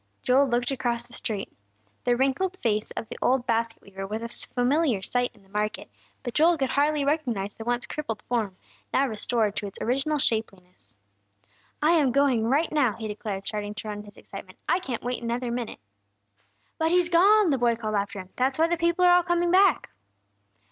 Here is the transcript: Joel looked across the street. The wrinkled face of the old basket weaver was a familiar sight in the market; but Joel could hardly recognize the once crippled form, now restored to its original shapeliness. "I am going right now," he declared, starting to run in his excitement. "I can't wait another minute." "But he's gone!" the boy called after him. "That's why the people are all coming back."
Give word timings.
Joel 0.23 0.47
looked 0.47 0.71
across 0.71 1.05
the 1.05 1.13
street. 1.13 1.53
The 2.05 2.17
wrinkled 2.17 2.57
face 2.57 2.89
of 2.97 3.07
the 3.07 3.19
old 3.21 3.45
basket 3.45 3.83
weaver 3.83 4.07
was 4.07 4.23
a 4.23 4.29
familiar 4.55 5.03
sight 5.03 5.29
in 5.35 5.43
the 5.43 5.49
market; 5.49 5.91
but 6.23 6.33
Joel 6.33 6.57
could 6.57 6.71
hardly 6.71 7.05
recognize 7.05 7.53
the 7.53 7.65
once 7.65 7.85
crippled 7.85 8.23
form, 8.23 8.57
now 8.91 9.07
restored 9.07 9.55
to 9.57 9.67
its 9.67 9.79
original 9.79 10.17
shapeliness. 10.17 10.95
"I 11.83 11.91
am 11.91 12.11
going 12.11 12.47
right 12.47 12.71
now," 12.71 12.93
he 12.93 13.07
declared, 13.07 13.45
starting 13.45 13.75
to 13.75 13.89
run 13.89 13.99
in 13.99 14.05
his 14.05 14.17
excitement. 14.17 14.57
"I 14.67 14.79
can't 14.79 15.03
wait 15.03 15.21
another 15.21 15.51
minute." 15.51 15.77
"But 16.79 16.89
he's 16.89 17.09
gone!" 17.09 17.51
the 17.51 17.59
boy 17.59 17.75
called 17.75 17.93
after 17.93 18.17
him. 18.21 18.29
"That's 18.37 18.57
why 18.57 18.67
the 18.67 18.77
people 18.77 19.05
are 19.05 19.11
all 19.11 19.21
coming 19.21 19.51
back." 19.51 19.91